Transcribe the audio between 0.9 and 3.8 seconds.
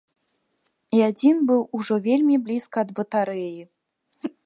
І адзін быў ужо вельмі блізка ад батарэі.